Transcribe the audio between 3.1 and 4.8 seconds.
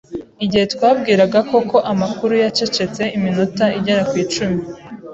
iminota igera ku icumi.